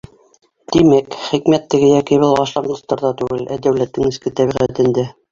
Тимәк, 0.75 1.17
хикмәт 1.25 1.67
теге 1.73 1.89
йәки 1.97 2.17
был 2.23 2.33
башланғыстарҙа 2.39 3.11
түгел, 3.19 3.43
ә 3.57 3.59
дәүләттең 3.67 4.09
эске 4.13 4.33
тәбиғәтендә. 4.41 5.05